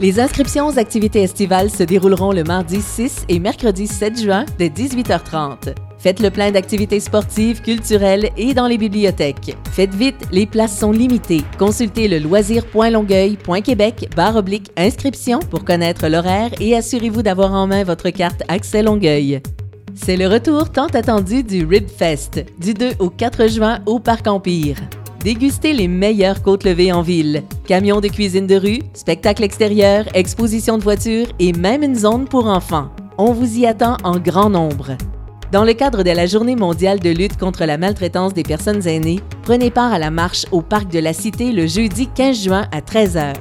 Les 0.00 0.18
inscriptions 0.18 0.66
aux 0.66 0.78
activités 0.78 1.22
estivales 1.22 1.70
se 1.70 1.84
dérouleront 1.84 2.32
le 2.32 2.42
mardi 2.42 2.82
6 2.82 3.26
et 3.28 3.38
mercredi 3.38 3.86
7 3.86 4.20
juin 4.20 4.44
dès 4.58 4.68
18h30. 4.68 5.72
Faites 5.98 6.18
le 6.20 6.30
plein 6.30 6.50
d'activités 6.50 6.98
sportives, 6.98 7.62
culturelles 7.62 8.28
et 8.36 8.54
dans 8.54 8.66
les 8.66 8.76
bibliothèques. 8.76 9.56
Faites 9.70 9.94
vite, 9.94 10.26
les 10.32 10.46
places 10.46 10.78
sont 10.78 10.90
limitées. 10.90 11.44
Consultez 11.58 12.08
le 12.08 12.18
loisir.longueuil.québec 12.18 14.10
barre 14.16 14.36
oblique 14.36 14.72
inscription 14.76 15.38
pour 15.38 15.64
connaître 15.64 16.08
l'horaire 16.08 16.50
et 16.60 16.74
assurez-vous 16.74 17.22
d'avoir 17.22 17.52
en 17.52 17.68
main 17.68 17.84
votre 17.84 18.10
carte 18.10 18.42
Accès 18.48 18.82
Longueuil. 18.82 19.40
C'est 19.94 20.16
le 20.16 20.26
retour 20.26 20.72
tant 20.72 20.88
attendu 20.88 21.44
du 21.44 21.64
Rib 21.64 21.88
Fest 21.88 22.44
du 22.58 22.74
2 22.74 22.94
au 22.98 23.10
4 23.10 23.46
juin 23.48 23.78
au 23.86 24.00
Parc 24.00 24.26
Empire. 24.26 24.76
Dégustez 25.24 25.72
les 25.72 25.88
meilleures 25.88 26.42
côtes 26.42 26.64
levées 26.64 26.92
en 26.92 27.00
ville. 27.00 27.44
Camions 27.66 28.02
de 28.02 28.08
cuisine 28.08 28.46
de 28.46 28.56
rue, 28.56 28.80
spectacles 28.92 29.44
extérieurs, 29.44 30.04
expositions 30.14 30.76
de 30.76 30.82
voitures 30.82 31.28
et 31.38 31.54
même 31.54 31.82
une 31.82 31.94
zone 31.94 32.28
pour 32.28 32.46
enfants. 32.46 32.90
On 33.16 33.32
vous 33.32 33.58
y 33.58 33.64
attend 33.64 33.96
en 34.04 34.18
grand 34.18 34.50
nombre. 34.50 34.98
Dans 35.50 35.64
le 35.64 35.72
cadre 35.72 36.02
de 36.02 36.10
la 36.10 36.26
Journée 36.26 36.56
mondiale 36.56 37.00
de 37.00 37.08
lutte 37.08 37.38
contre 37.38 37.64
la 37.64 37.78
maltraitance 37.78 38.34
des 38.34 38.42
personnes 38.42 38.86
aînées, 38.86 39.20
prenez 39.44 39.70
part 39.70 39.94
à 39.94 39.98
la 39.98 40.10
marche 40.10 40.44
au 40.52 40.60
Parc 40.60 40.90
de 40.90 40.98
la 40.98 41.14
Cité 41.14 41.52
le 41.52 41.66
jeudi 41.66 42.06
15 42.14 42.44
juin 42.44 42.66
à 42.70 42.82
13h. 42.82 43.32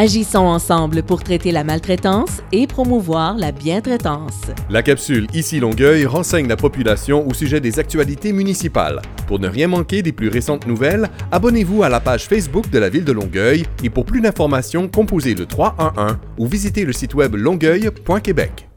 Agissons 0.00 0.46
ensemble 0.46 1.02
pour 1.02 1.24
traiter 1.24 1.50
la 1.50 1.64
maltraitance 1.64 2.40
et 2.52 2.68
promouvoir 2.68 3.36
la 3.36 3.50
bientraitance. 3.50 4.42
La 4.70 4.84
capsule 4.84 5.26
Ici 5.34 5.58
Longueuil 5.58 6.06
renseigne 6.06 6.46
la 6.46 6.54
population 6.54 7.26
au 7.26 7.34
sujet 7.34 7.60
des 7.60 7.80
actualités 7.80 8.32
municipales. 8.32 9.02
Pour 9.26 9.40
ne 9.40 9.48
rien 9.48 9.66
manquer 9.66 10.02
des 10.02 10.12
plus 10.12 10.28
récentes 10.28 10.68
nouvelles, 10.68 11.10
abonnez-vous 11.32 11.82
à 11.82 11.88
la 11.88 11.98
page 11.98 12.26
Facebook 12.26 12.70
de 12.70 12.78
la 12.78 12.90
ville 12.90 13.04
de 13.04 13.10
Longueuil 13.10 13.64
et 13.82 13.90
pour 13.90 14.04
plus 14.04 14.20
d'informations, 14.20 14.86
composez 14.86 15.34
le 15.34 15.46
311 15.46 16.16
ou 16.38 16.46
visitez 16.46 16.84
le 16.84 16.92
site 16.92 17.14
web 17.14 17.34
longueuil.québec. 17.34 18.67